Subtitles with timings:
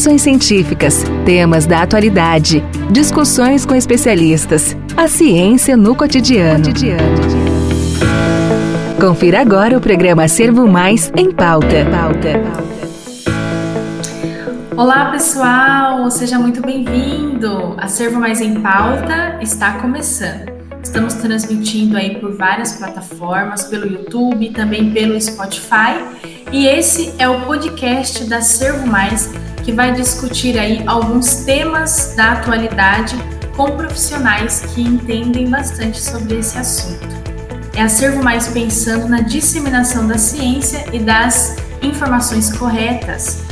[0.00, 4.74] Publicações científicas, temas da atualidade, discussões com especialistas.
[4.96, 6.64] A ciência no cotidiano.
[8.98, 11.84] Confira agora o programa Acervo Mais em pauta.
[14.74, 17.74] Olá pessoal, seja muito bem-vindo.
[17.76, 20.50] Acervo Mais em Pauta está começando.
[20.82, 26.00] Estamos transmitindo aí por várias plataformas, pelo YouTube, também pelo Spotify.
[26.50, 29.30] E esse é o podcast da Servo Mais,
[29.70, 33.16] que vai discutir aí alguns temas da atualidade
[33.56, 37.06] com profissionais que entendem bastante sobre esse assunto.
[37.76, 43.44] É a Servo Mais pensando na disseminação da ciência e das informações corretas.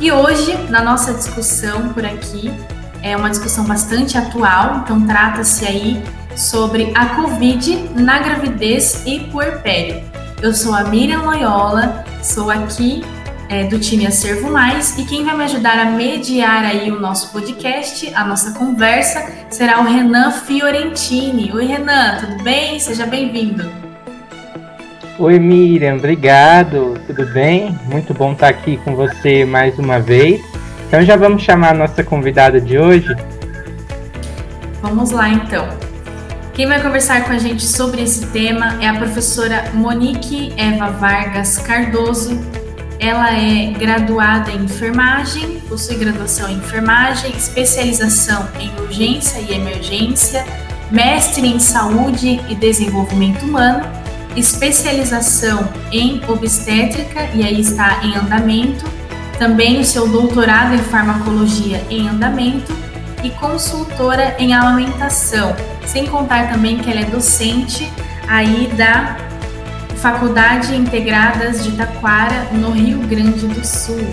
[0.00, 2.52] E hoje, na nossa discussão por aqui,
[3.00, 6.02] é uma discussão bastante atual, então trata-se aí
[6.34, 10.02] sobre a Covid na gravidez e puerpério.
[10.42, 13.04] Eu sou a Miriam Loyola, sou aqui
[13.54, 17.30] é, do time Acervo Mais e quem vai me ajudar a mediar aí o nosso
[17.32, 21.52] podcast, a nossa conversa, será o Renan Fiorentini.
[21.52, 22.80] Oi Renan, tudo bem?
[22.80, 23.70] Seja bem-vindo.
[25.20, 27.78] Oi Miriam, obrigado, tudo bem?
[27.84, 30.42] Muito bom estar aqui com você mais uma vez.
[30.88, 33.14] Então já vamos chamar a nossa convidada de hoje?
[34.82, 35.68] Vamos lá então.
[36.54, 41.58] Quem vai conversar com a gente sobre esse tema é a professora Monique Eva Vargas
[41.58, 42.63] Cardoso.
[43.04, 50.42] Ela é graduada em enfermagem, possui graduação em enfermagem, especialização em urgência e emergência,
[50.90, 53.84] mestre em saúde e desenvolvimento humano,
[54.34, 58.86] especialização em obstétrica e aí está em andamento,
[59.38, 62.74] também o seu doutorado em farmacologia em andamento
[63.22, 67.92] e consultora em amamentação, sem contar também que ela é docente
[68.26, 69.33] aí da
[70.04, 74.04] Faculdade Integradas de Taquara, no Rio Grande do Sul.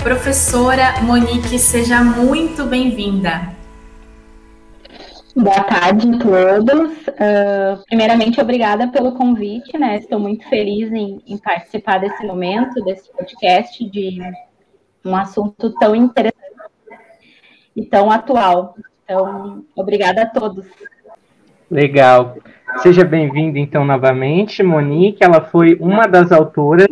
[0.00, 3.52] Professora Monique, seja muito bem-vinda.
[5.34, 7.08] Boa tarde a todos.
[7.08, 9.96] Uh, primeiramente, obrigada pelo convite, né?
[9.96, 14.20] Estou muito feliz em, em participar desse momento, desse podcast de
[15.04, 16.38] um assunto tão interessante
[17.74, 18.76] e tão atual.
[19.02, 20.64] Então, obrigada a todos.
[21.68, 22.36] Legal.
[22.82, 25.24] Seja bem-vinda, então, novamente, Monique.
[25.24, 26.88] Ela foi uma das autoras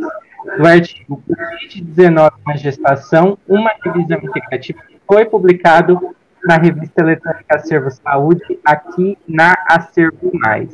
[0.57, 7.91] do artigo Covid-19 na gestação, uma revisão integrativa, que foi publicado na revista eletrônica Acervo
[7.91, 10.71] Saúde, aqui na Acervo Mais.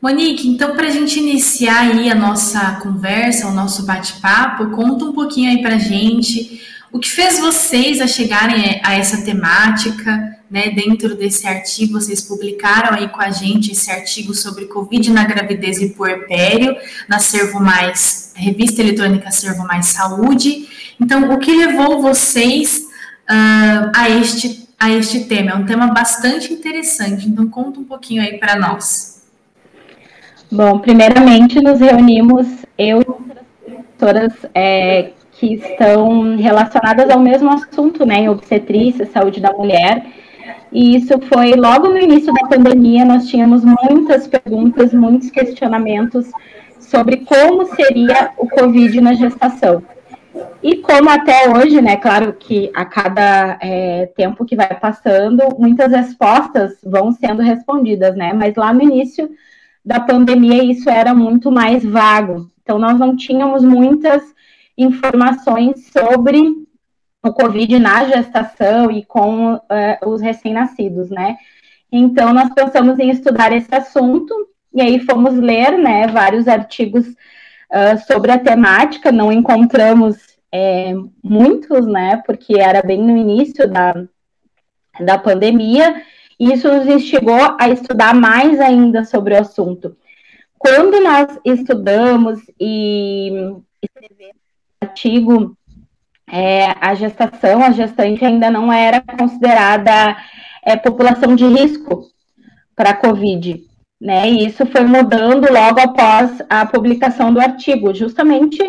[0.00, 5.12] Monique, então para a gente iniciar aí a nossa conversa, o nosso bate-papo, conta um
[5.12, 6.60] pouquinho aí para a gente
[6.92, 10.68] o que fez vocês a chegarem a essa temática, né?
[10.68, 15.80] Dentro desse artigo, vocês publicaram aí com a gente esse artigo sobre Covid na gravidez
[15.80, 16.76] e puerpério,
[17.08, 20.68] na Servo Mais, revista eletrônica Servo Mais Saúde.
[21.00, 22.86] Então, o que levou vocês
[23.30, 25.52] uh, a, este, a este tema?
[25.52, 29.22] É um tema bastante interessante, então conta um pouquinho aí para nós.
[30.50, 32.46] Bom, primeiramente nos reunimos
[32.76, 33.46] eu e outras
[33.96, 40.20] professoras é, que estão relacionadas ao mesmo assunto, né, em obstetrícia, saúde da mulher.
[40.72, 46.30] E isso foi logo no início da pandemia, nós tínhamos muitas perguntas, muitos questionamentos
[46.80, 49.82] sobre como seria o Covid na gestação.
[50.62, 55.92] E como até hoje, né, claro que a cada é, tempo que vai passando, muitas
[55.92, 59.28] respostas vão sendo respondidas, né, mas lá no início
[59.84, 62.50] da pandemia isso era muito mais vago.
[62.62, 64.22] Então, nós não tínhamos muitas
[64.78, 66.61] informações sobre
[67.24, 69.60] o Covid na gestação e com uh,
[70.06, 71.36] os recém-nascidos, né?
[71.90, 74.34] Então, nós pensamos em estudar esse assunto
[74.74, 80.16] e aí fomos ler, né, vários artigos uh, sobre a temática, não encontramos
[80.50, 83.94] é, muitos, né, porque era bem no início da,
[85.00, 86.02] da pandemia,
[86.40, 89.96] e isso nos instigou a estudar mais ainda sobre o assunto.
[90.58, 93.30] Quando nós estudamos e
[93.82, 94.42] escrevemos
[94.80, 95.56] artigo,
[96.32, 100.16] é, a gestação, a gestante ainda não era considerada
[100.64, 102.06] é, população de risco
[102.74, 103.62] para a Covid.
[104.00, 104.30] Né?
[104.30, 108.62] E isso foi mudando logo após a publicação do artigo, justamente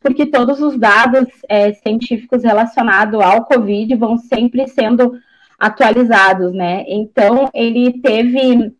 [0.00, 5.18] porque todos os dados é, científicos relacionados ao Covid vão sempre sendo
[5.58, 6.84] atualizados, né?
[6.86, 8.72] Então, ele teve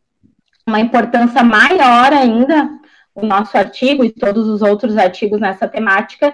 [0.65, 2.71] uma importância maior ainda,
[3.13, 6.33] o nosso artigo e todos os outros artigos nessa temática,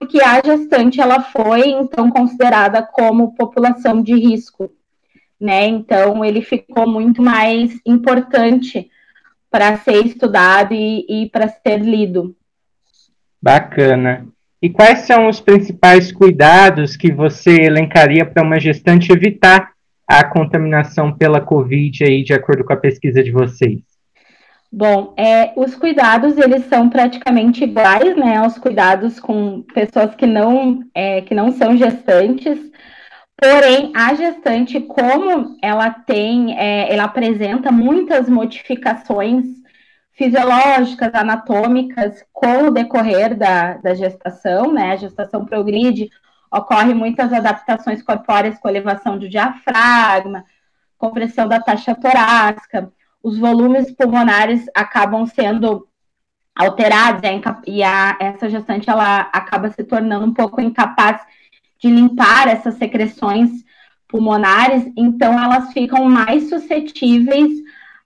[0.00, 4.72] porque a gestante ela foi então considerada como população de risco,
[5.38, 5.66] né?
[5.66, 8.90] Então ele ficou muito mais importante
[9.50, 12.34] para ser estudado e, e para ser lido.
[13.42, 14.26] Bacana.
[14.62, 19.72] E quais são os principais cuidados que você elencaria para uma gestante evitar
[20.06, 23.89] a contaminação pela Covid aí, de acordo com a pesquisa de vocês?
[24.72, 30.84] Bom, é, os cuidados eles são praticamente iguais, né, aos cuidados com pessoas que não
[30.94, 32.70] é, que não são gestantes.
[33.36, 39.44] Porém, a gestante, como ela tem, é, ela apresenta muitas modificações
[40.12, 44.92] fisiológicas, anatômicas, com o decorrer da, da gestação, né?
[44.92, 46.10] A gestação progride,
[46.52, 50.44] ocorre muitas adaptações corpóreas com elevação do diafragma,
[50.98, 55.86] compressão da taxa torácica, os volumes pulmonares acabam sendo
[56.54, 61.20] alterados é e a, essa gestante ela acaba se tornando um pouco incapaz
[61.78, 63.50] de limpar essas secreções
[64.06, 67.50] pulmonares, então elas ficam mais suscetíveis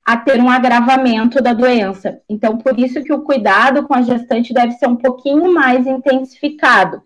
[0.04, 2.20] a ter um agravamento da doença.
[2.28, 6.98] Então, por isso que o cuidado com a gestante deve ser um pouquinho mais intensificado.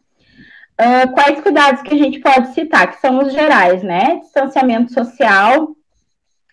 [0.80, 2.90] Uh, quais cuidados que a gente pode citar?
[2.90, 4.16] Que são os gerais, né?
[4.16, 5.76] Distanciamento social,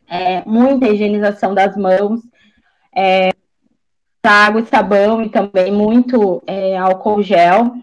[0.09, 2.21] é, muita higienização das mãos,
[2.95, 3.31] é,
[4.23, 7.75] água e sabão e também muito é, álcool gel.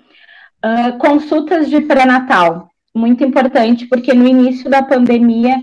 [0.65, 5.61] Uh, consultas de pré-natal, muito importante, porque no início da pandemia,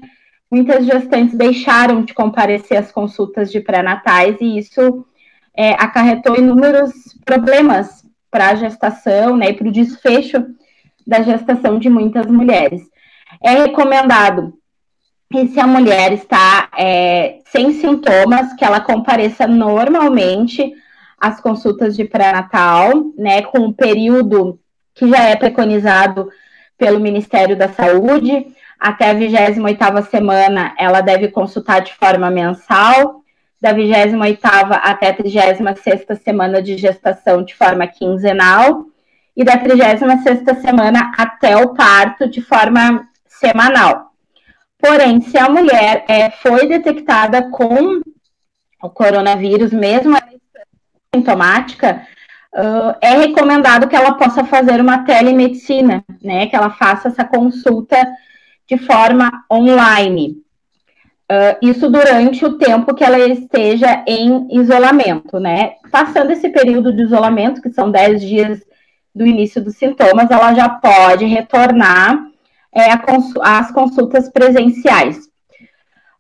[0.52, 5.06] muitas gestantes deixaram de comparecer às consultas de pré-natais e isso
[5.56, 6.92] é, acarretou inúmeros
[7.24, 10.46] problemas para a gestação né, e para o desfecho
[11.08, 12.82] da gestação de muitas mulheres.
[13.42, 14.59] É recomendado
[15.31, 20.74] e se a mulher está é, sem sintomas, que ela compareça normalmente
[21.20, 24.60] às consultas de pré-natal, né, com o período
[24.96, 26.30] que já é preconizado
[26.78, 28.48] pelo Ministério da Saúde,
[28.80, 33.22] até a 28ª semana, ela deve consultar de forma mensal,
[33.62, 38.86] da 28ª até a 36ª semana de gestação de forma quinzenal,
[39.36, 44.09] e da 36ª semana até o parto de forma semanal.
[44.80, 48.02] Porém, se a mulher é, foi detectada com
[48.81, 50.18] o coronavírus, mesmo
[51.14, 52.08] sintomática,
[52.54, 56.48] uh, é recomendado que ela possa fazer uma telemedicina, né?
[56.48, 57.98] Que ela faça essa consulta
[58.68, 60.38] de forma online.
[61.30, 65.74] Uh, isso durante o tempo que ela esteja em isolamento, né?
[65.92, 68.62] Passando esse período de isolamento, que são 10 dias
[69.14, 72.30] do início dos sintomas, ela já pode retornar
[72.74, 72.92] é,
[73.42, 75.30] as consultas presenciais.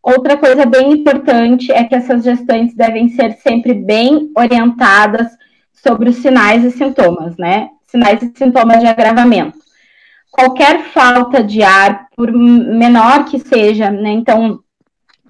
[0.01, 5.27] Outra coisa bem importante é que essas gestantes devem ser sempre bem orientadas
[5.73, 7.69] sobre os sinais e sintomas, né?
[7.87, 9.57] Sinais e sintomas de agravamento.
[10.31, 14.11] Qualquer falta de ar, por menor que seja, né?
[14.11, 14.59] Então,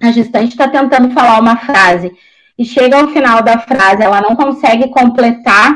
[0.00, 2.12] a gestante está tentando falar uma frase
[2.58, 5.74] e chega ao final da frase, ela não consegue completar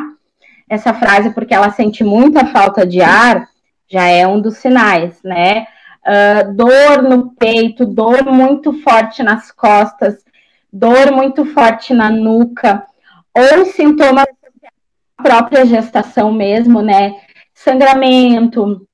[0.68, 3.48] essa frase porque ela sente muita falta de ar,
[3.94, 5.68] já é um dos sinais, né?
[6.04, 10.16] Uh, dor no peito, dor muito forte nas costas,
[10.72, 12.84] dor muito forte na nuca,
[13.32, 14.26] ou sintomas
[14.60, 17.14] da própria gestação mesmo, né?
[17.54, 18.84] Sangramento,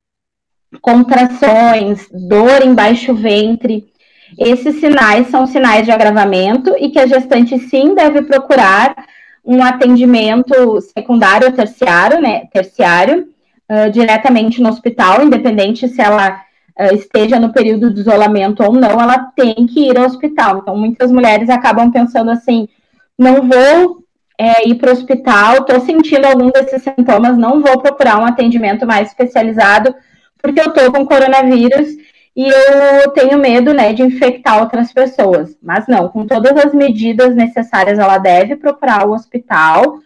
[0.82, 3.91] contrações, dor embaixo ventre.
[4.39, 8.94] Esses sinais são sinais de agravamento e que a gestante sim deve procurar
[9.43, 12.44] um atendimento secundário ou terciário, né?
[12.53, 13.27] Terciário,
[13.70, 16.43] uh, diretamente no hospital, independente se ela
[16.79, 20.58] uh, esteja no período de isolamento ou não, ela tem que ir ao hospital.
[20.58, 22.69] Então, muitas mulheres acabam pensando assim:
[23.17, 24.05] não vou
[24.36, 28.86] é, ir para o hospital, estou sentindo algum desses sintomas, não vou procurar um atendimento
[28.86, 29.94] mais especializado,
[30.43, 31.89] porque eu estou com coronavírus
[32.34, 35.56] e eu tenho medo, né, de infectar outras pessoas.
[35.62, 39.98] Mas não, com todas as medidas necessárias, ela deve procurar o hospital,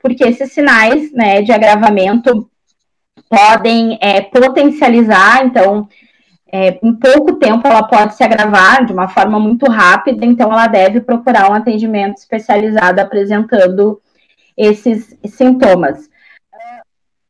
[0.00, 2.48] porque esses sinais, né, de agravamento
[3.32, 5.88] podem é, potencializar, então,
[6.52, 10.66] é, em pouco tempo ela pode se agravar de uma forma muito rápida, então ela
[10.66, 14.02] deve procurar um atendimento especializado apresentando
[14.54, 16.10] esses sintomas.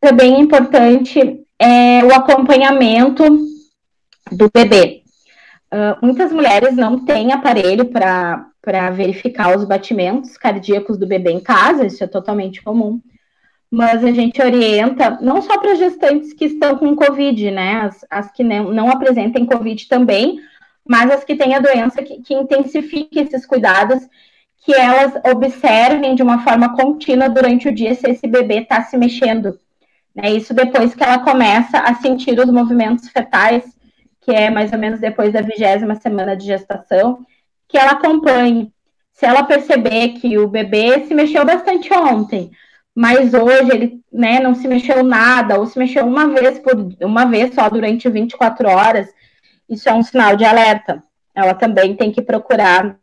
[0.02, 3.22] É bem importante é o acompanhamento
[4.32, 5.04] do bebê.
[5.72, 11.86] Uh, muitas mulheres não têm aparelho para verificar os batimentos cardíacos do bebê em casa,
[11.86, 13.00] isso é totalmente comum
[13.72, 17.80] mas a gente orienta não só para gestantes que estão com Covid, né?
[17.80, 20.38] As, as que não, não, apresentem Covid também,
[20.86, 24.06] mas as que têm a doença que, que intensifique esses cuidados,
[24.58, 28.98] que elas observem de uma forma contínua durante o dia se esse bebê está se
[28.98, 29.58] mexendo.
[30.14, 30.32] Né?
[30.32, 33.64] Isso depois que ela começa a sentir os movimentos fetais,
[34.20, 37.24] que é mais ou menos depois da vigésima semana de gestação,
[37.66, 38.70] que ela acompanhe.
[39.14, 42.50] Se ela perceber que o bebê se mexeu bastante ontem,
[42.94, 47.24] mas hoje ele né, não se mexeu nada, ou se mexeu uma vez por uma
[47.24, 49.08] vez só durante 24 horas,
[49.68, 51.02] isso é um sinal de alerta.
[51.34, 52.98] Ela também tem que procurar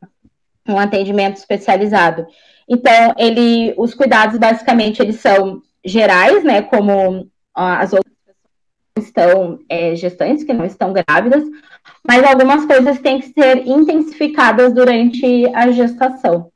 [0.68, 2.28] um atendimento especializado.
[2.68, 8.14] Então, ele, os cuidados basicamente eles são gerais, né, como as outras
[8.96, 11.44] estão é, gestantes, que não estão grávidas,
[12.08, 16.52] mas algumas coisas têm que ser intensificadas durante a gestação.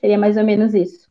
[0.00, 1.09] Seria mais ou menos isso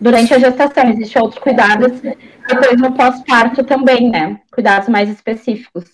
[0.00, 0.90] durante a gestação.
[0.90, 4.40] Existem outros cuidados depois no pós-parto também, né?
[4.50, 5.84] Cuidados mais específicos.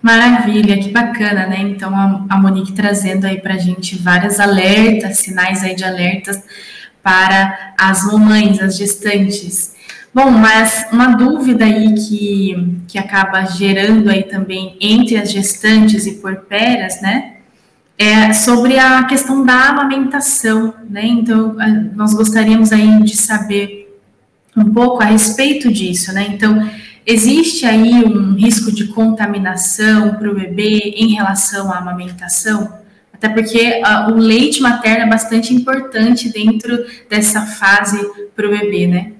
[0.00, 1.60] Maravilha, que bacana, né?
[1.60, 1.94] Então
[2.28, 6.42] a, Monique trazendo aí para a gente vários alertas, sinais aí de alertas
[7.02, 9.74] para as mamães, as gestantes.
[10.12, 16.16] Bom, mas uma dúvida aí que, que acaba gerando aí também entre as gestantes e
[16.16, 17.33] porperas, né?
[17.98, 21.06] É sobre a questão da amamentação, né?
[21.06, 21.56] Então,
[21.94, 23.98] nós gostaríamos aí de saber
[24.56, 26.26] um pouco a respeito disso, né?
[26.30, 26.68] Então,
[27.06, 32.78] existe aí um risco de contaminação para o bebê em relação à amamentação?
[33.12, 37.98] Até porque uh, o leite materno é bastante importante dentro dessa fase
[38.34, 39.12] para o bebê, né?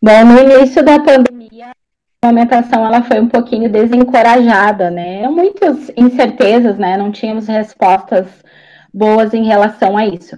[0.00, 1.35] Bom, no início da pandemia,
[2.26, 5.28] a amamentação ela foi um pouquinho desencorajada, né?
[5.28, 6.96] Muitas incertezas, né?
[6.96, 8.26] Não tínhamos respostas
[8.92, 10.36] boas em relação a isso.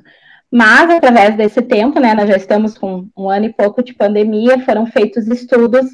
[0.51, 4.59] Mas, através desse tempo, né, nós já estamos com um ano e pouco de pandemia,
[4.61, 5.87] foram feitos estudos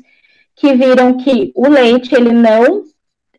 [0.54, 2.84] que viram que o leite, ele não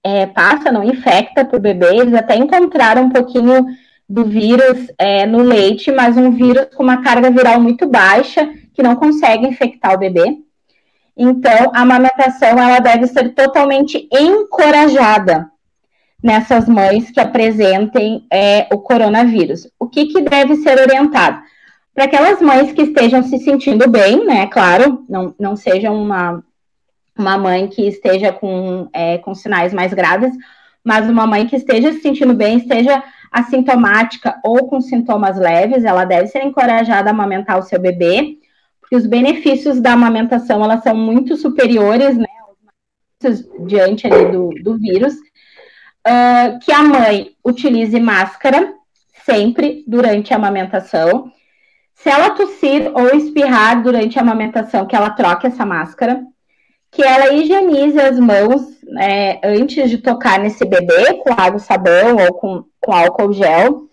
[0.04, 3.66] é, passa, não infecta para o bebê, eles até encontraram um pouquinho
[4.08, 8.84] do vírus é, no leite, mas um vírus com uma carga viral muito baixa, que
[8.84, 10.38] não consegue infectar o bebê.
[11.18, 15.50] Então, a amamentação ela deve ser totalmente encorajada
[16.22, 19.68] nessas mães que apresentem é, o coronavírus.
[19.80, 21.42] O que, que deve ser orientado?
[21.94, 24.48] Para aquelas mães que estejam se sentindo bem, né?
[24.48, 26.44] Claro, não, não seja uma,
[27.18, 30.34] uma mãe que esteja com, é, com sinais mais graves,
[30.84, 36.06] mas uma mãe que esteja se sentindo bem, esteja assintomática ou com sintomas leves, ela
[36.06, 38.38] deve ser encorajada a amamentar o seu bebê
[38.86, 42.28] porque os benefícios da amamentação elas são muito superiores, né,
[43.66, 48.76] diante ali do, do vírus, uh, que a mãe utilize máscara
[49.26, 51.32] sempre durante a amamentação.
[51.96, 56.22] Se ela tossir ou espirrar durante a amamentação, que ela troque essa máscara,
[56.92, 62.34] que ela higienize as mãos né, antes de tocar nesse bebê com água, sabão ou
[62.36, 63.90] com, com álcool gel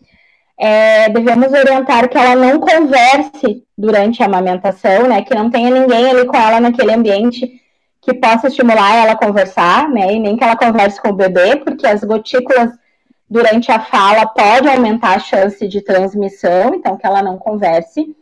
[0.59, 5.23] é, devemos orientar que ela não converse durante a amamentação, né?
[5.23, 7.61] Que não tenha ninguém ali com ela naquele ambiente
[8.01, 10.13] que possa estimular ela a conversar, né?
[10.13, 12.71] E nem que ela converse com o bebê, porque as gotículas
[13.29, 18.15] durante a fala pode aumentar a chance de transmissão, então que ela não converse.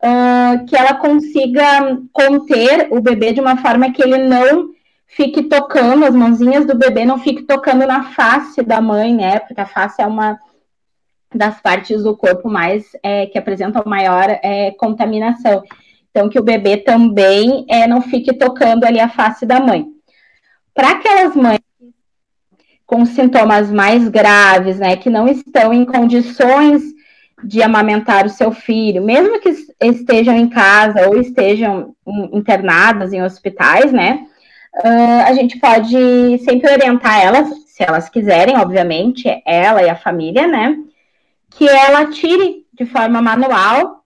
[0.00, 4.70] Uh, que ela consiga conter o bebê de uma forma que ele não
[5.08, 9.40] fique tocando, as mãozinhas do bebê não fiquem tocando na face da mãe, né?
[9.40, 10.38] Porque a face é uma
[11.34, 15.62] das partes do corpo mais é, que apresentam maior é, contaminação.
[16.10, 19.86] Então, que o bebê também é, não fique tocando ali a face da mãe.
[20.74, 21.60] Para aquelas mães
[22.88, 26.82] com sintomas mais graves, né, que não estão em condições
[27.44, 29.50] de amamentar o seu filho, mesmo que
[29.82, 31.94] estejam em casa ou estejam
[32.32, 34.24] internadas em hospitais, né,
[34.82, 40.46] uh, a gente pode sempre orientar elas, se elas quiserem, obviamente, ela e a família,
[40.46, 40.74] né,
[41.50, 44.04] que ela tire de forma manual,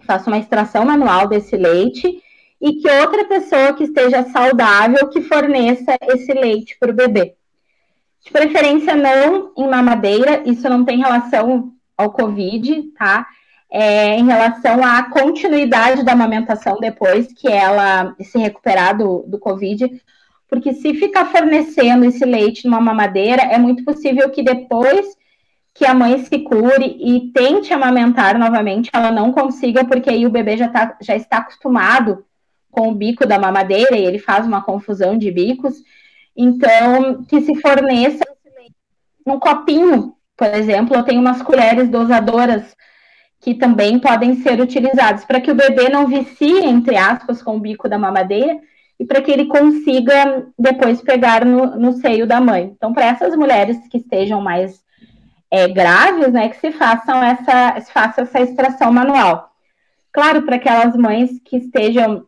[0.00, 2.22] faça uma extração manual desse leite
[2.60, 7.34] e que outra pessoa que esteja saudável que forneça esse leite para o bebê.
[8.22, 13.26] De preferência não em mamadeira, isso não tem relação ao Covid, tá?
[13.72, 19.88] É, em relação à continuidade da amamentação depois que ela se recuperar do, do Covid,
[20.48, 25.06] porque se ficar fornecendo esse leite numa mamadeira, é muito possível que depois
[25.74, 30.30] que a mãe se cure e tente amamentar novamente, ela não consiga, porque aí o
[30.30, 32.24] bebê já, tá, já está acostumado
[32.70, 35.74] com o bico da mamadeira e ele faz uma confusão de bicos.
[36.36, 38.24] Então, que se forneça
[39.26, 42.76] num copinho, por exemplo, eu tenho umas colheres dosadoras
[43.40, 47.60] que também podem ser utilizadas para que o bebê não vicie, entre aspas, com o
[47.60, 48.60] bico da mamadeira
[48.98, 52.72] e para que ele consiga depois pegar no, no seio da mãe.
[52.76, 54.82] Então, para essas mulheres que estejam mais
[55.50, 59.50] é, graves, né, que se façam essa, se faça essa extração manual.
[60.12, 62.24] Claro, para aquelas mães que estejam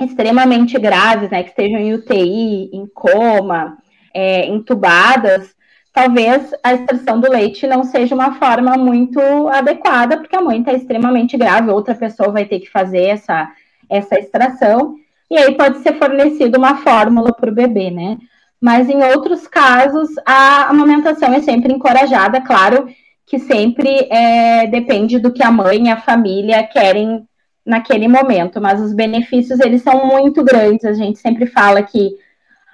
[0.00, 3.78] extremamente graves, né, que estejam em UTI, em coma,
[4.12, 5.54] é, entubadas,
[5.92, 10.72] talvez a extração do leite não seja uma forma muito adequada, porque a mãe está
[10.72, 13.50] extremamente grave, outra pessoa vai ter que fazer essa,
[13.88, 14.96] essa extração,
[15.30, 18.18] e aí pode ser fornecida uma fórmula para o bebê, né?
[18.66, 22.88] Mas em outros casos, a amamentação é sempre encorajada, claro
[23.24, 27.24] que sempre é, depende do que a mãe e a família querem
[27.64, 30.84] naquele momento, mas os benefícios eles são muito grandes.
[30.84, 32.16] A gente sempre fala que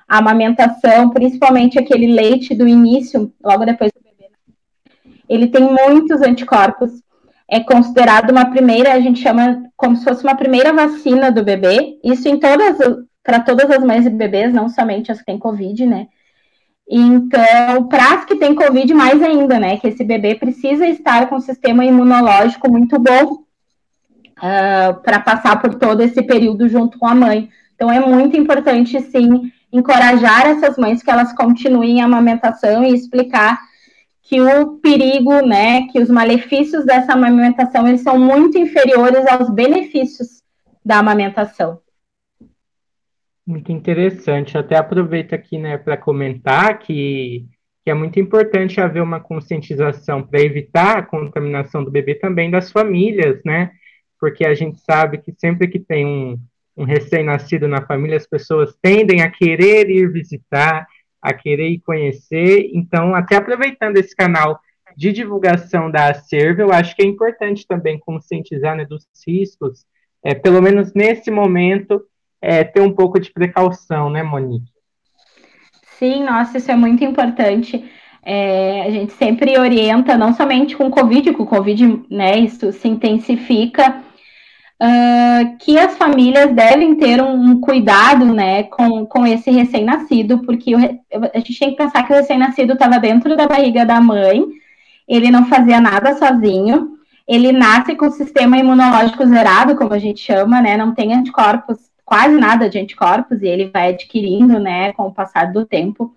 [0.09, 4.31] a amamentação, principalmente aquele leite do início, logo depois do bebê,
[5.29, 6.91] ele tem muitos anticorpos.
[7.47, 11.99] É considerado uma primeira, a gente chama como se fosse uma primeira vacina do bebê.
[12.03, 12.79] Isso em todas
[13.23, 16.09] para todas as mães e bebês, não somente as que têm Covid, né?
[16.89, 19.77] Então, para as que têm Covid, mais ainda, né?
[19.79, 23.45] Que esse bebê precisa estar com um sistema imunológico muito bom uh,
[24.37, 27.49] ah, para passar por todo esse período junto com a mãe.
[27.75, 33.59] Então, é muito importante, sim, encorajar essas mães que elas continuem a amamentação e explicar
[34.23, 40.43] que o perigo, né, que os malefícios dessa amamentação, eles são muito inferiores aos benefícios
[40.85, 41.82] da amamentação.
[43.47, 44.57] Muito interessante.
[44.57, 47.47] Até aproveito aqui, né, para comentar que,
[47.85, 52.71] que é muito importante haver uma conscientização para evitar a contaminação do bebê também das
[52.71, 53.73] famílias, né?
[54.21, 56.39] Porque a gente sabe que sempre que tem um,
[56.77, 60.87] um recém-nascido na família, as pessoas tendem a querer ir visitar,
[61.21, 62.71] a querer ir conhecer.
[62.73, 64.61] Então, até aproveitando esse canal
[64.97, 69.85] de divulgação da Acervo, eu acho que é importante também conscientizar né, dos riscos,
[70.25, 72.05] é, pelo menos nesse momento,
[72.43, 74.73] é, ter um pouco de precaução, né, Monique?
[75.97, 77.89] Sim, nossa, isso é muito importante.
[78.25, 82.73] É, a gente sempre orienta, não somente com o Covid, com o Covid, né, isso
[82.73, 84.03] se intensifica,
[84.81, 90.75] uh, que as famílias devem ter um, um, cuidado, né, com, com esse recém-nascido, porque
[90.75, 94.45] o, a gente tem que pensar que o recém-nascido estava dentro da barriga da mãe,
[95.09, 96.93] ele não fazia nada sozinho,
[97.27, 101.92] ele nasce com o sistema imunológico zerado, como a gente chama, né, não tem anticorpos
[102.05, 106.15] quase nada de anticorpos e ele vai adquirindo, né, com o passar do tempo.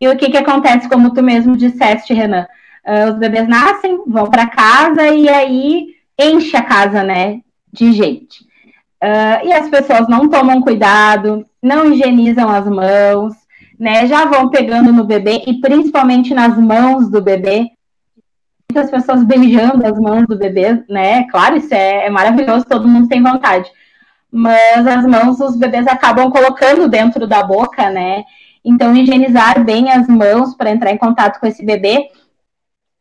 [0.00, 2.46] E o que que acontece, como tu mesmo disseste, Renan?
[2.84, 7.40] Uh, os bebês nascem, vão para casa e aí enche a casa, né,
[7.72, 8.42] de gente.
[9.02, 13.34] Uh, e as pessoas não tomam cuidado, não higienizam as mãos,
[13.78, 17.70] né, já vão pegando no bebê e principalmente nas mãos do bebê.
[18.70, 21.24] Muitas pessoas beijando as mãos do bebê, né?
[21.24, 23.70] Claro, isso é, é maravilhoso, todo mundo tem vontade
[24.32, 28.24] mas as mãos os bebês acabam colocando dentro da boca, né?
[28.64, 32.08] Então, higienizar bem as mãos para entrar em contato com esse bebê,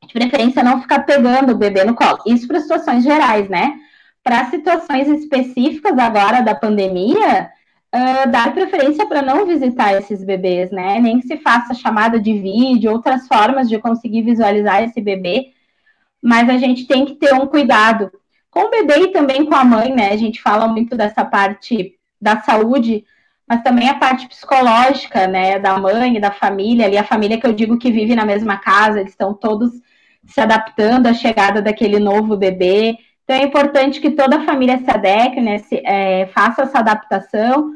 [0.06, 2.20] de preferência não ficar pegando o bebê no colo.
[2.26, 3.76] Isso para situações gerais, né?
[4.22, 7.50] Para situações específicas agora da pandemia,
[7.96, 11.00] uh, dar preferência para não visitar esses bebês, né?
[11.00, 15.52] Nem que se faça chamada de vídeo, outras formas de conseguir visualizar esse bebê,
[16.22, 18.12] mas a gente tem que ter um cuidado
[18.52, 20.12] com o bebê e também com a mãe, né?
[20.12, 23.06] A gente fala muito dessa parte da saúde,
[23.48, 25.58] mas também a parte psicológica, né?
[25.58, 29.00] Da mãe da família, ali a família que eu digo que vive na mesma casa,
[29.00, 29.72] eles estão todos
[30.26, 32.98] se adaptando à chegada daquele novo bebê.
[33.24, 35.60] Então é importante que toda a família se adeque, né?
[35.60, 37.72] Se, é, faça essa adaptação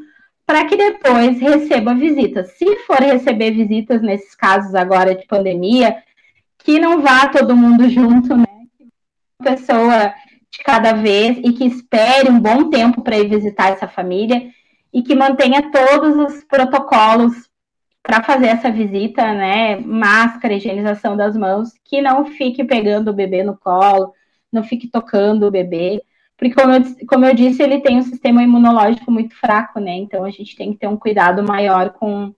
[0.46, 2.52] para que depois receba visitas.
[2.52, 5.96] Se for receber visitas nesses casos agora de pandemia,
[6.58, 8.46] que não vá todo mundo junto, né?
[9.42, 10.14] pessoa
[10.56, 14.50] de cada vez e que espere um bom tempo para ir visitar essa família
[14.92, 17.34] e que mantenha todos os protocolos
[18.02, 19.76] para fazer essa visita, né?
[19.76, 24.12] Máscara, higienização das mãos, que não fique pegando o bebê no colo,
[24.50, 26.00] não fique tocando o bebê,
[26.36, 29.92] porque como eu, como eu disse, ele tem um sistema imunológico muito fraco, né?
[29.96, 32.32] Então a gente tem que ter um cuidado maior com,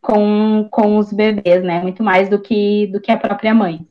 [0.00, 1.82] com, com os bebês, né?
[1.82, 3.86] Muito mais do que, do que a própria mãe.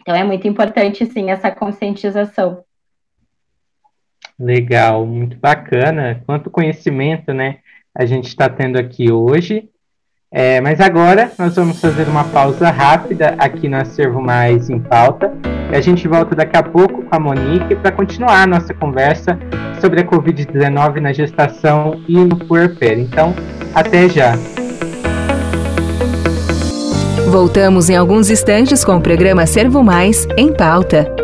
[0.00, 2.64] Então é muito importante, sim, essa conscientização.
[4.38, 6.20] Legal, muito bacana.
[6.26, 7.58] Quanto conhecimento, né,
[7.96, 9.68] a gente está tendo aqui hoje.
[10.36, 15.32] É, mas agora nós vamos fazer uma pausa rápida aqui no Acervo Mais em Pauta.
[15.70, 19.38] E a gente volta daqui a pouco com a Monique para continuar a nossa conversa
[19.80, 23.00] sobre a Covid-19 na gestação e no puerpério.
[23.04, 23.32] Então,
[23.72, 24.34] até já!
[27.30, 31.23] Voltamos em alguns instantes com o programa Servo Mais em pauta.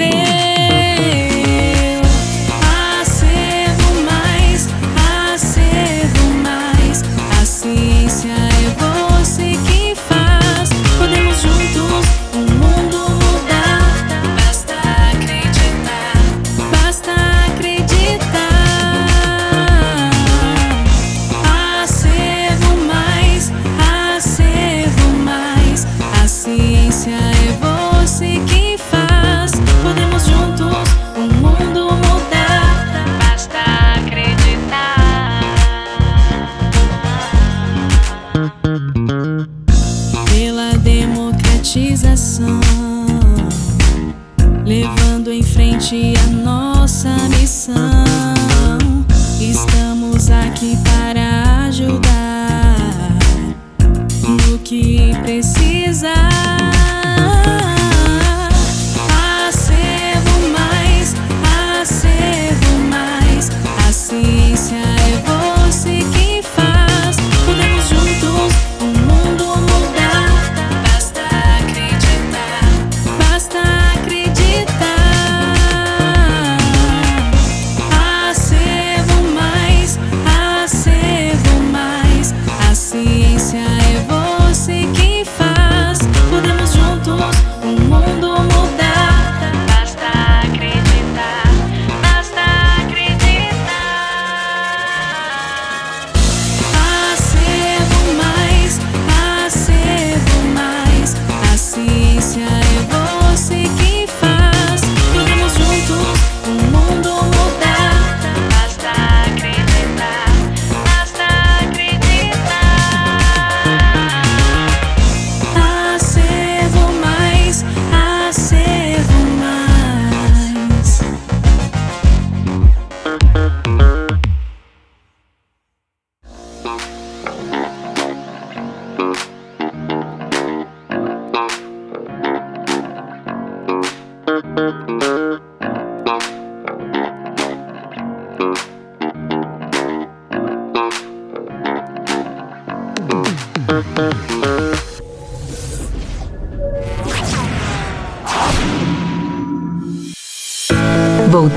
[0.00, 0.29] been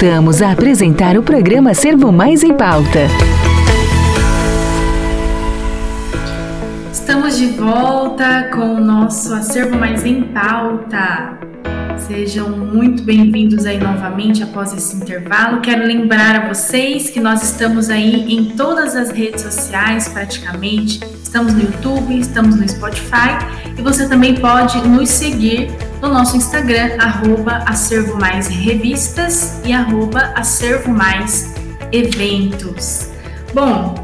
[0.04, 3.08] Voltamos a apresentar o programa Servo Mais em Pauta.
[6.92, 11.40] Estamos de volta com o nosso Acervo Mais em Pauta.
[11.98, 15.62] Sejam muito bem-vindos aí novamente após esse intervalo.
[15.62, 21.00] Quero lembrar a vocês que nós estamos aí em todas as redes sociais, praticamente.
[21.24, 23.38] Estamos no YouTube, estamos no Spotify
[23.78, 25.72] e você também pode nos seguir
[26.04, 31.54] no nosso Instagram, arroba acervo mais revistas e arroba acervo mais
[31.94, 33.10] eventos.
[33.54, 33.96] Bom,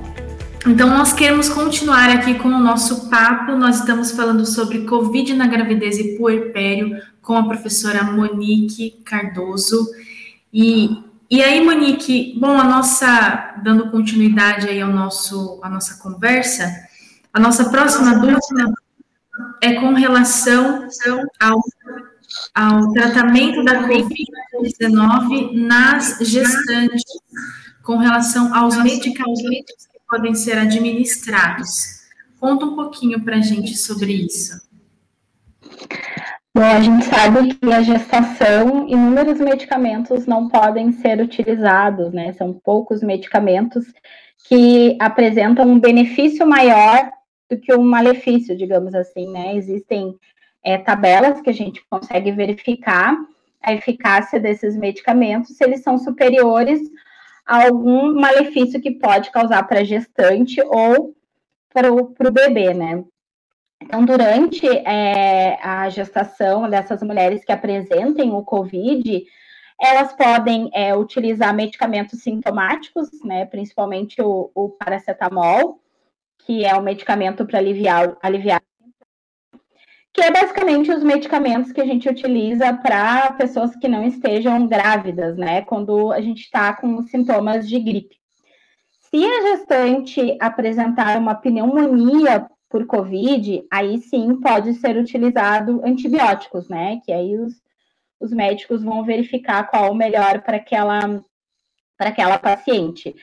[0.66, 3.52] então nós queremos continuar aqui com o nosso papo.
[3.58, 9.86] Nós estamos falando sobre Covid na gravidez e puerpério com a professora Monique Cardoso.
[10.54, 16.74] E, e aí, Monique, bom, a nossa, dando continuidade aí ao nosso, à nossa conversa,
[17.34, 18.74] a nossa próxima dúvida
[19.62, 20.88] é com relação
[21.40, 21.62] ao,
[22.54, 27.04] ao tratamento da Covid-19 nas gestantes,
[27.84, 32.00] com relação aos medicamentos que podem ser administrados.
[32.40, 34.70] Conta um pouquinho para a gente sobre isso.
[36.54, 42.34] Bom, a gente sabe que a gestação, inúmeros medicamentos não podem ser utilizados, né?
[42.34, 43.86] São poucos medicamentos
[44.48, 47.12] que apresentam um benefício maior
[47.50, 49.56] do que um malefício, digamos assim, né?
[49.56, 50.16] Existem
[50.64, 53.18] é, tabelas que a gente consegue verificar
[53.62, 56.80] a eficácia desses medicamentos, se eles são superiores
[57.46, 61.16] a algum malefício que pode causar para a gestante ou
[61.74, 63.04] para o bebê, né?
[63.82, 69.26] Então, durante é, a gestação dessas mulheres que apresentem o COVID,
[69.82, 75.80] elas podem é, utilizar medicamentos sintomáticos, né, principalmente o, o paracetamol,
[76.50, 78.60] que é um medicamento para aliviar, aliviar
[80.12, 85.38] que é basicamente os medicamentos que a gente utiliza para pessoas que não estejam grávidas,
[85.38, 85.62] né?
[85.62, 88.16] Quando a gente está com sintomas de gripe.
[89.12, 97.00] Se a gestante apresentar uma pneumonia por Covid, aí sim pode ser utilizado antibióticos, né?
[97.06, 97.62] Que aí os,
[98.20, 101.22] os médicos vão verificar qual o melhor para aquela,
[101.96, 103.16] para aquela paciente.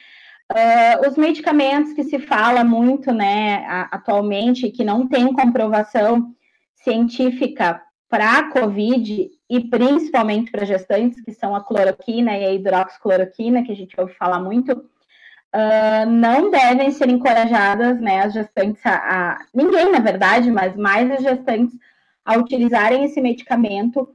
[0.52, 6.32] Uh, os medicamentos que se fala muito, né, atualmente, que não tem comprovação
[6.76, 13.64] científica para a COVID e principalmente para gestantes, que são a cloroquina e a hidroxicloroquina,
[13.64, 18.94] que a gente ouve falar muito, uh, não devem ser encorajadas, né, as gestantes a,
[18.94, 21.76] a, ninguém, na verdade, mas mais as gestantes
[22.24, 24.08] a utilizarem esse medicamento,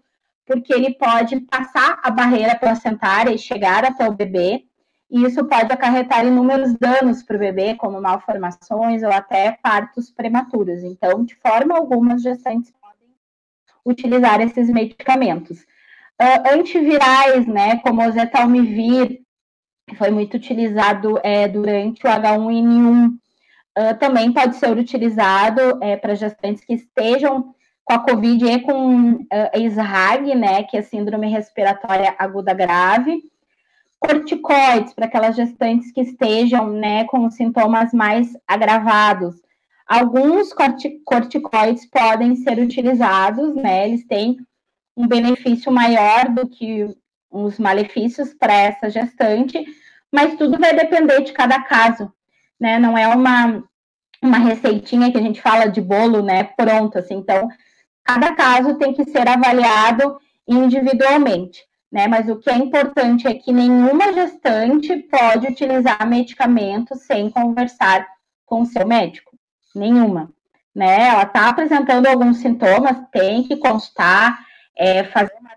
[0.46, 4.64] porque ele pode passar a barreira placentária e chegar até o bebê,
[5.12, 10.84] e isso pode acarretar inúmeros danos para o bebê, como malformações ou até partos prematuros.
[10.84, 13.14] Então, de forma alguma, as gestantes podem
[13.86, 15.60] utilizar esses medicamentos.
[16.22, 19.22] Uh, antivirais, né, como o zetalmivir,
[19.98, 26.64] foi muito utilizado é, durante o H1N1, uh, também pode ser utilizado é, para gestantes
[26.64, 29.28] que estejam com a COVID e com uh,
[29.70, 33.31] SRAG, né, que é síndrome respiratória aguda grave,
[34.02, 39.36] corticoides para aquelas gestantes que estejam, né, com sintomas mais agravados.
[39.88, 40.52] Alguns
[41.06, 44.38] corticoides podem ser utilizados, né, eles têm
[44.98, 46.90] um benefício maior do que
[47.30, 49.64] os malefícios para essa gestante,
[50.12, 52.12] mas tudo vai depender de cada caso,
[52.60, 52.78] né?
[52.78, 53.64] Não é uma,
[54.22, 56.44] uma receitinha que a gente fala de bolo, né?
[56.44, 57.16] Pronto, assim.
[57.16, 57.48] Então,
[58.04, 62.08] cada caso tem que ser avaliado individualmente, né?
[62.08, 68.08] Mas o que é importante é que nenhuma gestante pode utilizar medicamento sem conversar
[68.46, 69.32] com o seu médico,
[69.76, 70.32] nenhuma,
[70.74, 71.10] né?
[71.10, 74.40] Ela está apresentando alguns sintomas, tem que constar,
[74.78, 75.52] é, fazer uma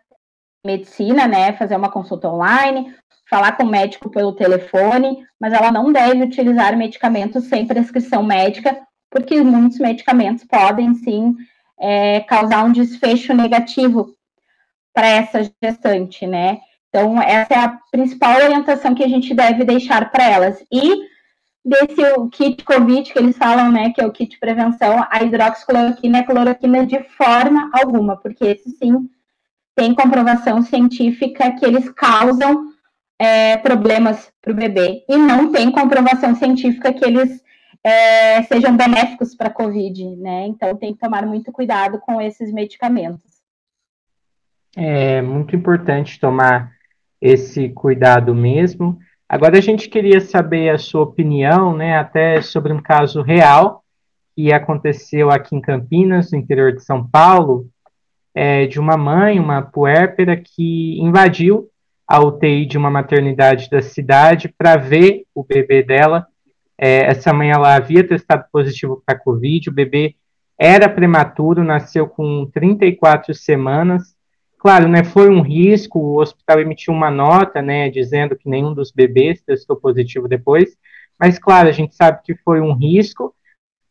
[0.64, 1.52] medicina, né?
[1.52, 2.94] Fazer uma consulta online,
[3.28, 8.76] falar com o médico pelo telefone, mas ela não deve utilizar medicamentos sem prescrição médica,
[9.10, 11.36] porque muitos medicamentos podem sim
[11.78, 14.14] é, causar um desfecho negativo
[14.94, 16.60] para essa gestante, né?
[16.88, 20.64] Então, essa é a principal orientação que a gente deve deixar para elas.
[20.70, 20.94] E
[21.64, 26.22] desse kit COVID que eles falam, né, que é o kit prevenção, a hidroxicloroquina é
[26.22, 29.08] cloroquina de forma alguma, porque esse sim
[29.74, 32.68] tem comprovação científica que eles causam
[33.18, 37.42] é, problemas para o bebê e não tem comprovação científica que eles
[37.82, 40.46] é, sejam benéficos para a COVID, né?
[40.46, 43.33] Então tem que tomar muito cuidado com esses medicamentos.
[44.76, 46.72] É muito importante tomar
[47.20, 48.98] esse cuidado mesmo.
[49.28, 53.84] Agora a gente queria saber a sua opinião, né, até sobre um caso real
[54.36, 57.68] que aconteceu aqui em Campinas, no interior de São Paulo,
[58.34, 61.68] é, de uma mãe, uma puérpera, que invadiu
[62.06, 66.26] a UTI de uma maternidade da cidade para ver o bebê dela.
[66.76, 70.16] É, essa mãe ela havia testado positivo para Covid, o bebê
[70.58, 74.13] era prematuro, nasceu com 34 semanas.
[74.64, 78.90] Claro, né, foi um risco, o hospital emitiu uma nota, né, dizendo que nenhum dos
[78.90, 80.74] bebês testou positivo depois,
[81.20, 83.34] mas claro, a gente sabe que foi um risco,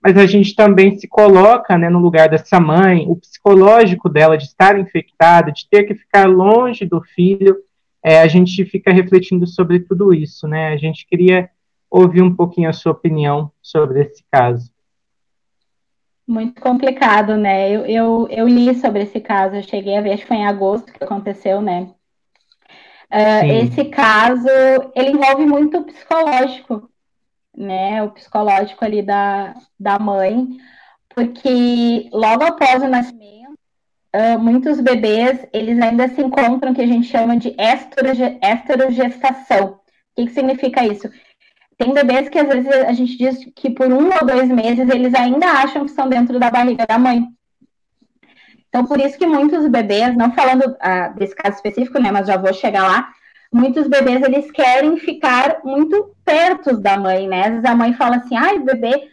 [0.01, 4.45] mas a gente também se coloca, né, no lugar dessa mãe, o psicológico dela de
[4.45, 7.55] estar infectada, de ter que ficar longe do filho,
[8.03, 10.73] é, a gente fica refletindo sobre tudo isso, né?
[10.73, 11.51] A gente queria
[11.87, 14.72] ouvir um pouquinho a sua opinião sobre esse caso.
[16.27, 17.69] Muito complicado, né?
[17.69, 20.47] Eu, eu, eu li sobre esse caso, eu cheguei a ver, acho que foi em
[20.47, 21.89] agosto que aconteceu, né?
[23.11, 24.47] Uh, esse caso,
[24.95, 26.89] ele envolve muito o psicológico,
[27.55, 28.01] né?
[28.03, 30.47] O psicológico ali da, da mãe,
[31.09, 33.59] porque logo após o nascimento,
[34.15, 38.39] uh, muitos bebês, eles ainda se encontram que a gente chama de esterogestação.
[38.41, 39.65] esterogestação.
[39.67, 41.09] O que, que significa isso?
[41.77, 45.13] Tem bebês que às vezes a gente diz que por um ou dois meses eles
[45.13, 47.25] ainda acham que estão dentro da barriga da mãe.
[48.69, 52.37] Então, por isso que muitos bebês, não falando uh, desse caso específico, né, mas já
[52.37, 53.09] vou chegar lá,
[53.53, 57.41] muitos bebês eles querem ficar muito perto da mãe, né?
[57.41, 59.09] Às vezes a mãe fala assim, ai, bebê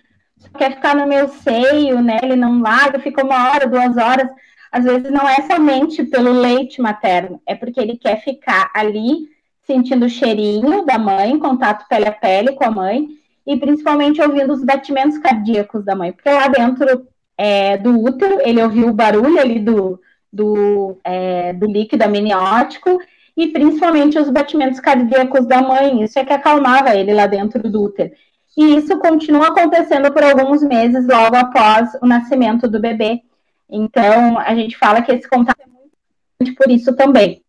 [0.57, 2.19] quer ficar no meu seio, né?
[2.23, 4.31] Ele não larga, fica uma hora, duas horas
[4.71, 9.29] às vezes não é somente pelo leite materno, é porque ele quer ficar ali
[9.71, 13.07] sentindo o cheirinho da mãe, contato pele a pele com a mãe,
[13.47, 17.07] e principalmente ouvindo os batimentos cardíacos da mãe, porque lá dentro
[17.39, 20.01] é, do útero ele ouviu o barulho ali do,
[20.33, 23.01] do, é, do líquido amniótico
[23.37, 27.85] e principalmente os batimentos cardíacos da mãe, isso é que acalmava ele lá dentro do
[27.85, 28.11] útero.
[28.59, 33.23] E isso continua acontecendo por alguns meses logo após o nascimento do bebê.
[33.71, 35.95] Então, a gente fala que esse contato é muito
[36.41, 37.41] importante por isso também.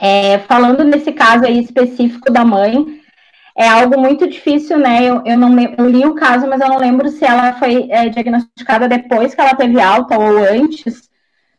[0.00, 3.00] É, falando nesse caso aí específico da mãe,
[3.56, 5.04] é algo muito difícil, né?
[5.04, 8.08] Eu, eu não eu li o caso, mas eu não lembro se ela foi é,
[8.08, 11.10] diagnosticada depois que ela teve alta ou antes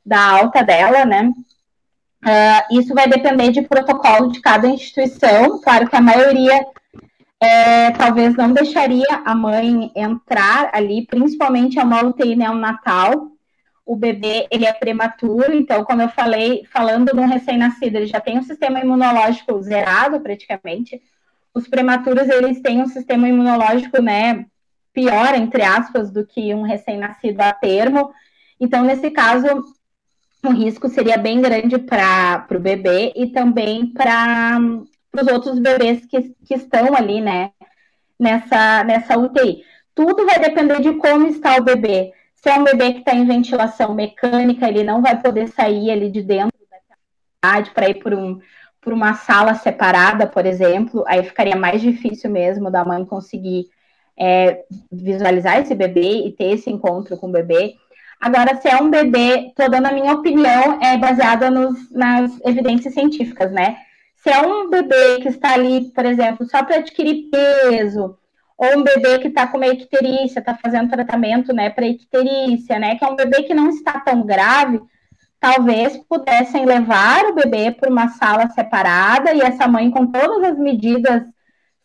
[0.05, 1.31] da alta dela, né?
[2.23, 5.59] Uh, isso vai depender de protocolo de cada instituição.
[5.61, 6.65] Claro que a maioria
[7.41, 13.31] é, talvez não deixaria a mãe entrar ali, principalmente a uma UTI neonatal.
[13.85, 18.19] O bebê ele é prematuro, então, como eu falei, falando de um recém-nascido, ele já
[18.21, 21.01] tem um sistema imunológico zerado praticamente
[21.53, 24.45] os prematuros eles têm um sistema imunológico, né,
[24.93, 28.11] pior entre aspas do que um recém-nascido a termo.
[28.59, 29.47] Então, nesse caso,
[30.43, 34.59] o risco seria bem grande para o bebê e também para
[35.13, 37.51] os outros bebês que, que estão ali, né,
[38.19, 39.63] nessa, nessa UTI.
[39.93, 42.13] Tudo vai depender de como está o bebê.
[42.41, 46.09] Se é um bebê que está em ventilação mecânica, ele não vai poder sair ali
[46.09, 46.51] de dentro
[47.41, 48.39] da para ir por um
[48.81, 53.69] por uma sala separada, por exemplo, aí ficaria mais difícil mesmo da mãe conseguir
[54.17, 57.75] é, visualizar esse bebê e ter esse encontro com o bebê.
[58.19, 62.93] Agora, se é um bebê, estou dando a minha opinião, é baseada nos, nas evidências
[62.93, 63.77] científicas, né?
[64.15, 68.17] Se é um bebê que está ali, por exemplo, só para adquirir peso,
[68.61, 72.95] ou um bebê que está com uma icterícia, está fazendo tratamento, né, para icterícia, né,
[72.95, 74.79] que é um bebê que não está tão grave,
[75.39, 80.59] talvez pudessem levar o bebê para uma sala separada e essa mãe, com todas as
[80.59, 81.23] medidas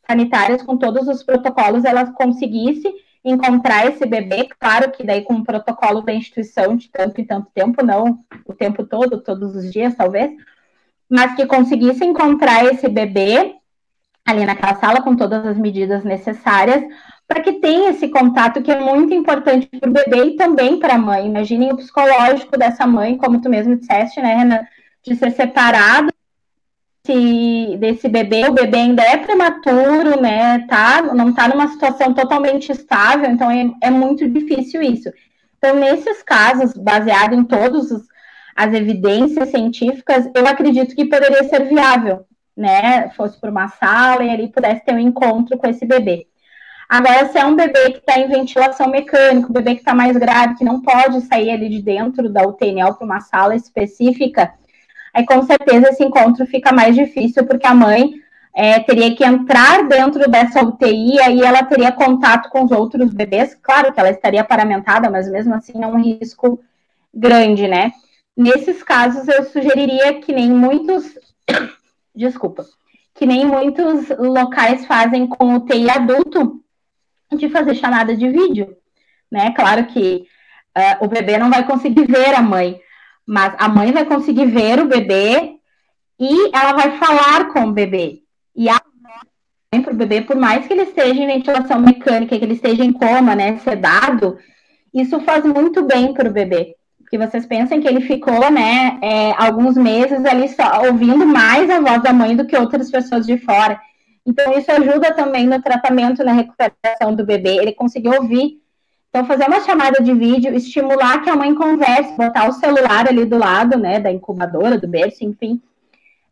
[0.07, 2.93] sanitárias, com todos os protocolos, ela conseguisse
[3.25, 7.51] encontrar esse bebê, claro que daí com o protocolo da instituição de tanto e tanto
[7.55, 10.31] tempo, não o tempo todo, todos os dias, talvez,
[11.09, 13.57] mas que conseguisse encontrar esse bebê
[14.27, 16.83] ali naquela sala com todas as medidas necessárias
[17.29, 20.95] para que tenha esse contato que é muito importante para o bebê e também para
[20.95, 21.27] a mãe.
[21.27, 24.61] Imaginem o psicológico dessa mãe, como tu mesmo disseste, né, Renan,
[25.03, 26.13] de ser separado
[27.05, 28.49] desse, desse bebê.
[28.49, 33.71] O bebê ainda é prematuro, né, tá, não está numa situação totalmente estável, então é,
[33.83, 35.11] é muito difícil isso.
[35.59, 37.91] Então, nesses casos, baseado em todas
[38.55, 42.25] as evidências científicas, eu acredito que poderia ser viável,
[42.57, 46.27] né, fosse por uma sala e ali pudesse ter um encontro com esse bebê.
[46.89, 50.17] Agora, se é um bebê que está em ventilação mecânica, um bebê que está mais
[50.17, 54.55] grave, que não pode sair ali de dentro da UTNL para uma sala específica,
[55.13, 58.15] aí com certeza esse encontro fica mais difícil, porque a mãe
[58.55, 63.55] é, teria que entrar dentro dessa UTI, aí ela teria contato com os outros bebês.
[63.55, 66.59] Claro que ela estaria paramentada, mas mesmo assim é um risco
[67.13, 67.93] grande, né?
[68.37, 71.19] Nesses casos, eu sugeriria que nem muitos.
[72.17, 72.65] Desculpa.
[73.15, 76.63] Que nem muitos locais fazem com UTI adulto,
[77.35, 78.77] de fazer chamada de vídeo,
[79.31, 79.53] né?
[79.53, 80.27] Claro que
[80.77, 82.81] uh, o bebê não vai conseguir ver a mãe,
[83.27, 85.57] mas a mãe vai conseguir ver o bebê
[86.19, 88.23] e ela vai falar com o bebê.
[88.55, 88.81] E a
[89.73, 92.85] mãe para o bebê, por mais que ele esteja em ventilação mecânica, que ele esteja
[92.85, 94.39] em coma, né, sedado,
[94.95, 96.76] isso faz muito bem para o bebê.
[97.07, 101.79] Porque vocês pensam que ele ficou, né, é, alguns meses ali só ouvindo mais a
[101.79, 103.81] voz da mãe do que outras pessoas de fora.
[104.27, 107.59] Então, isso ajuda também no tratamento, na recuperação do bebê.
[107.59, 108.61] Ele conseguiu ouvir.
[109.09, 113.25] Então, fazer uma chamada de vídeo, estimular que a mãe converse, botar o celular ali
[113.25, 115.63] do lado, né, da incubadora, do berço, enfim.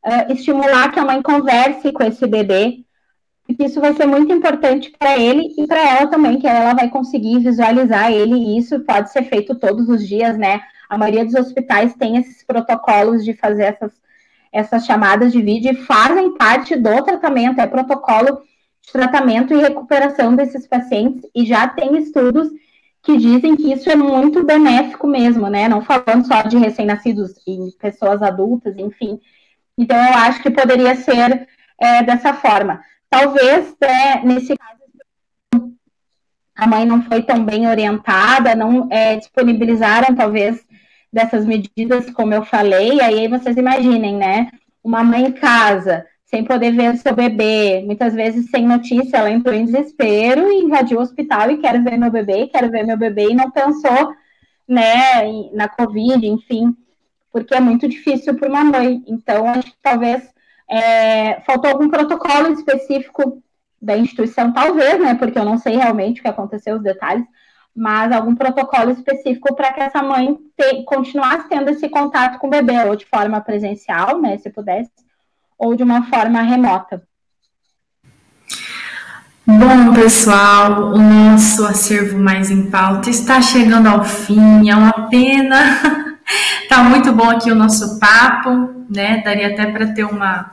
[0.04, 2.80] Uh, estimular que a mãe converse com esse bebê,
[3.46, 6.88] porque isso vai ser muito importante para ele e para ela também, que ela vai
[6.88, 10.62] conseguir visualizar ele, e isso pode ser feito todos os dias, né?
[10.88, 13.92] A maioria dos hospitais tem esses protocolos de fazer essas
[14.52, 18.40] essas chamadas de vídeo fazem parte do tratamento, é protocolo
[18.83, 22.48] de tratamento e recuperação desses pacientes, e já tem estudos
[23.02, 25.68] que dizem que isso é muito benéfico mesmo, né?
[25.68, 29.20] Não falando só de recém-nascidos e pessoas adultas, enfim.
[29.76, 32.80] Então, eu acho que poderia ser é, dessa forma.
[33.14, 35.72] Talvez, é, nesse caso,
[36.56, 40.66] a mãe não foi tão bem orientada, não é, disponibilizaram, talvez,
[41.12, 44.50] dessas medidas, como eu falei, aí vocês imaginem, né?
[44.82, 49.54] Uma mãe em casa, sem poder ver seu bebê, muitas vezes sem notícia, ela entrou
[49.54, 53.30] em desespero e invadiu o hospital e quer ver meu bebê, quero ver meu bebê,
[53.30, 54.12] e não pensou,
[54.66, 56.76] né, na Covid, enfim,
[57.30, 59.04] porque é muito difícil para uma mãe.
[59.06, 60.34] Então, acho que talvez
[60.70, 63.42] é, faltou algum protocolo específico
[63.80, 67.24] da instituição, talvez, né, porque eu não sei realmente o que aconteceu, os detalhes,
[67.76, 72.50] mas algum protocolo específico para que essa mãe te, continuasse tendo esse contato com o
[72.50, 74.90] bebê, ou de forma presencial, né, se pudesse,
[75.58, 77.02] ou de uma forma remota.
[79.46, 86.13] Bom, pessoal, o nosso acervo mais em pauta está chegando ao fim, é uma pena.
[86.68, 89.22] tá muito bom aqui o nosso papo, né?
[89.25, 90.53] Daria até para ter uma,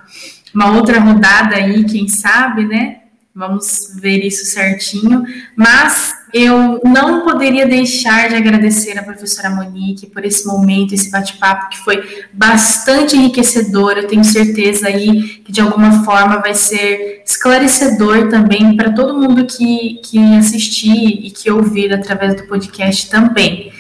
[0.54, 2.98] uma outra rodada aí, quem sabe, né?
[3.34, 5.24] Vamos ver isso certinho.
[5.56, 11.70] Mas eu não poderia deixar de agradecer a professora Monique por esse momento, esse bate-papo
[11.70, 13.94] que foi bastante enriquecedor.
[13.94, 19.46] Eu tenho certeza aí que de alguma forma vai ser esclarecedor também para todo mundo
[19.46, 23.71] que, que assistir e que ouvir através do podcast também.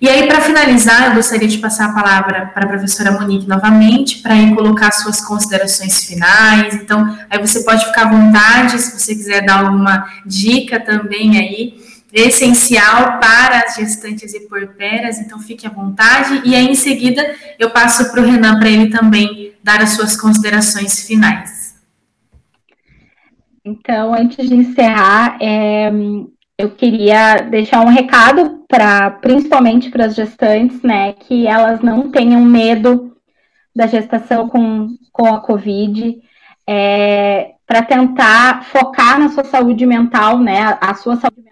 [0.00, 4.22] E aí, para finalizar, eu gostaria de passar a palavra para a professora Monique novamente,
[4.22, 6.74] para colocar suas considerações finais.
[6.74, 11.74] Então, aí você pode ficar à vontade, se você quiser dar alguma dica também aí,
[12.14, 16.40] essencial para as gestantes e porperas, então fique à vontade.
[16.46, 17.22] E aí, em seguida,
[17.58, 21.74] eu passo para o Renan para ele também dar as suas considerações finais.
[23.62, 25.92] Então, antes de encerrar, é,
[26.60, 32.42] eu queria deixar um recado para, principalmente para as gestantes, né, que elas não tenham
[32.42, 33.16] medo
[33.74, 36.20] da gestação com, com a Covid,
[36.66, 41.50] é, para tentar focar na sua saúde mental, né, a sua saúde mental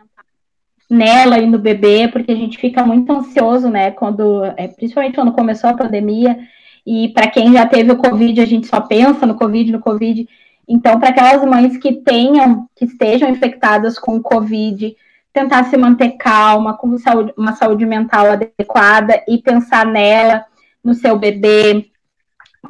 [0.91, 5.33] nela e no bebê, porque a gente fica muito ansioso, né, quando, é, principalmente quando
[5.33, 6.39] começou a pandemia,
[6.87, 10.29] e para quem já teve o Covid, a gente só pensa no Covid, no Covid,
[10.69, 14.95] então, para aquelas mães que tenham, que estejam infectadas com Covid,
[15.33, 20.45] tentar se manter calma, com saúde, uma saúde mental adequada e pensar nela,
[20.85, 21.87] no seu bebê,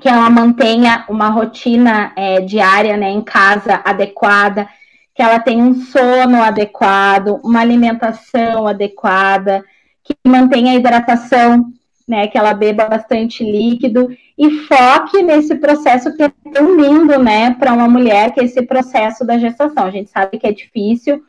[0.01, 4.69] que ela mantenha uma rotina é, diária, né, em casa adequada,
[5.15, 9.65] que ela tenha um sono adequado, uma alimentação adequada,
[10.05, 11.73] que mantenha a hidratação
[12.09, 14.09] né, que ela beba bastante líquido
[14.39, 18.63] e foque nesse processo que é tão lindo, né, para uma mulher, que é esse
[18.63, 19.85] processo da gestação.
[19.85, 21.21] A gente sabe que é difícil,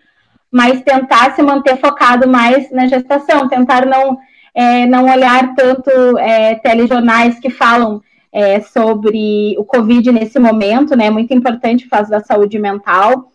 [0.51, 4.19] mas tentar se manter focado mais na gestação, tentar não,
[4.53, 5.89] é, não olhar tanto
[6.19, 7.99] é, telejornais que falam
[8.31, 13.31] é, sobre o Covid nesse momento, né, é muito importante por causa da saúde mental,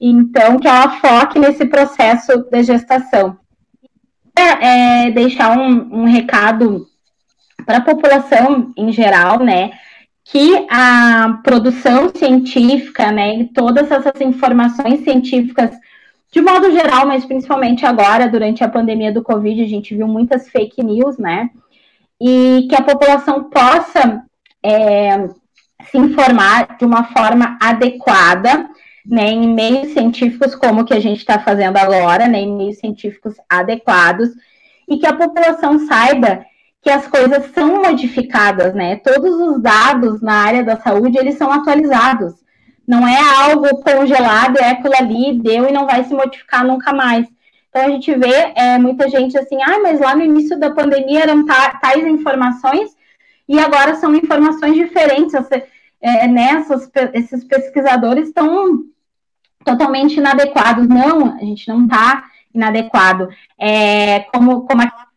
[0.00, 3.36] então que ela foque nesse processo da gestação.
[4.34, 6.86] É, deixar um, um recado
[7.64, 9.72] para a população em geral, né?
[10.24, 15.70] Que a produção científica, né, e todas essas informações científicas,
[16.30, 20.48] de modo geral, mas principalmente agora, durante a pandemia do Covid, a gente viu muitas
[20.50, 21.48] fake news, né?
[22.20, 24.22] E que a população possa
[24.62, 25.28] é,
[25.90, 28.68] se informar de uma forma adequada
[29.08, 32.78] né, em meios científicos como o que a gente está fazendo agora, né, em meios
[32.78, 34.28] científicos adequados,
[34.86, 36.44] e que a população saiba
[36.82, 38.96] que as coisas são modificadas, né?
[38.96, 42.34] Todos os dados na área da saúde, eles são atualizados.
[42.86, 47.26] Não é algo congelado, é aquilo ali, deu e não vai se modificar nunca mais.
[47.68, 51.20] Então a gente vê é, muita gente assim, ah, mas lá no início da pandemia
[51.20, 52.96] eram tais informações
[53.46, 55.34] e agora são informações diferentes.
[56.00, 58.84] É, nessas, né, esses pesquisadores estão
[59.64, 60.88] totalmente inadequados.
[60.88, 62.24] Não, a gente não está
[62.54, 63.28] inadequado.
[63.58, 65.07] É, como, como aquela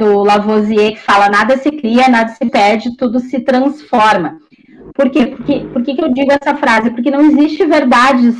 [0.00, 4.38] do Lavoisier que fala, nada se cria, nada se perde, tudo se transforma.
[4.94, 5.26] Por quê?
[5.26, 6.90] Porque, por que, que eu digo essa frase?
[6.90, 8.34] Porque não existe verdades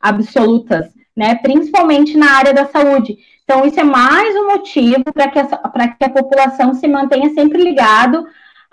[0.00, 0.86] absolutas,
[1.16, 1.34] né?
[1.36, 3.16] Principalmente na área da saúde.
[3.42, 5.40] Então, isso é mais um motivo para que,
[5.98, 8.26] que a população se mantenha sempre ligado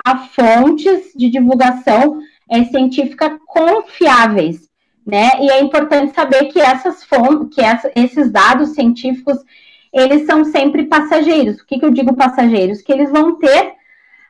[0.05, 2.19] a fontes de divulgação
[2.49, 4.69] é, científica confiáveis
[5.05, 5.31] né?
[5.41, 9.37] E é importante saber que essas fontes, que essa, esses dados científicos,
[9.93, 11.61] eles são sempre passageiros.
[11.61, 12.81] O que, que eu digo passageiros?
[12.81, 13.73] Que eles vão ter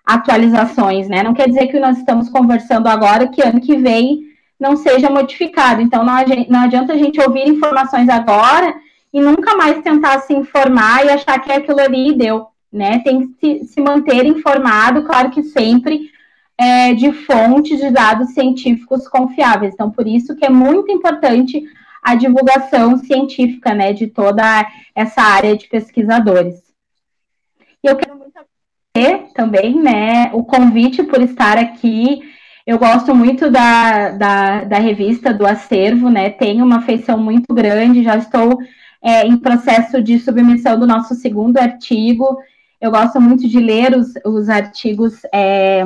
[0.05, 1.23] atualizações, né?
[1.23, 5.81] Não quer dizer que nós estamos conversando agora que ano que vem não seja modificado.
[5.81, 8.75] Então, não, adianta a gente ouvir informações agora
[9.13, 12.99] e nunca mais tentar se informar e achar que é aquilo ali deu, né?
[12.99, 16.11] Tem que se, se manter informado, claro que sempre
[16.57, 19.73] é, de fontes de dados científicos confiáveis.
[19.73, 21.63] Então, por isso que é muito importante
[22.03, 24.43] a divulgação científica, né, de toda
[24.93, 26.61] essa área de pesquisadores.
[27.83, 32.21] E eu quero muito agradecer também, né, o convite por estar aqui.
[32.67, 38.03] Eu gosto muito da, da, da revista, do acervo, né, tenho uma afeição muito grande,
[38.03, 38.57] já estou
[39.01, 42.37] é, em processo de submissão do nosso segundo artigo.
[42.79, 45.83] Eu gosto muito de ler os, os artigos é,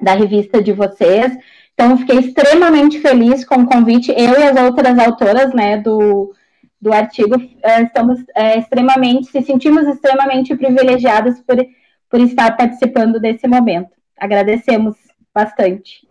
[0.00, 1.36] da revista de vocês.
[1.74, 4.10] Então, fiquei extremamente feliz com o convite.
[4.12, 6.32] Eu e as outras autoras, né, do,
[6.80, 11.56] do artigo, eh, estamos é, extremamente, se sentimos extremamente privilegiadas por,
[12.08, 13.90] por estar participando desse momento.
[14.16, 14.94] Agradecemos
[15.34, 16.06] bastante.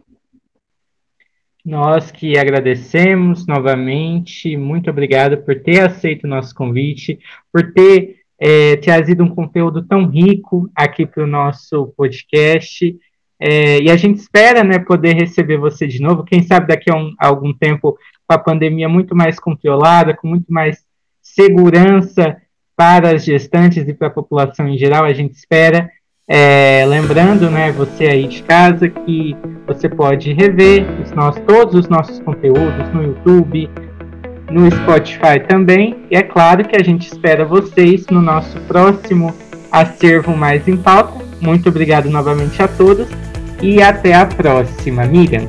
[1.66, 7.18] Nós que agradecemos novamente, muito obrigado por ter aceito o nosso convite,
[7.54, 13.00] por ter é, trazido um conteúdo tão rico aqui para o nosso podcast.
[13.46, 16.96] É, e a gente espera né, poder receber você de novo, quem sabe daqui a,
[16.96, 20.78] um, a algum tempo, com a pandemia muito mais controlada, com muito mais
[21.22, 22.38] segurança
[22.74, 25.90] para as gestantes e para a população em geral, a gente espera.
[26.26, 29.36] É, lembrando, né, você aí de casa, que
[29.68, 33.70] você pode rever os nossos, todos os nossos conteúdos no YouTube,
[34.50, 35.98] no Spotify também.
[36.10, 39.36] E é claro que a gente espera vocês no nosso próximo
[39.70, 41.22] acervo mais em pauta.
[41.42, 43.10] Muito obrigado novamente a todos
[43.64, 45.48] e até a próxima, Miriam.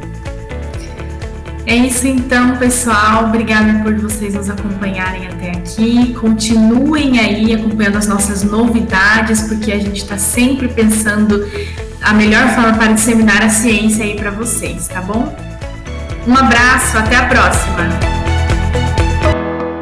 [1.67, 3.25] É isso então, pessoal.
[3.25, 6.15] Obrigada por vocês nos acompanharem até aqui.
[6.15, 11.45] Continuem aí acompanhando as nossas novidades, porque a gente está sempre pensando
[12.03, 15.35] a melhor forma para disseminar a ciência aí para vocês, tá bom?
[16.27, 17.89] Um abraço, até a próxima.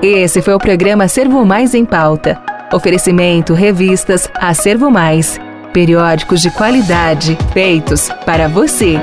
[0.00, 2.40] Esse foi o programa Acervo Mais em Pauta.
[2.72, 5.38] Oferecimento, revistas, Acervo Mais.
[5.72, 8.98] Periódicos de qualidade, feitos para você.